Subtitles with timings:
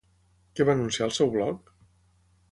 [0.59, 1.69] Què va anunciar al seu blog?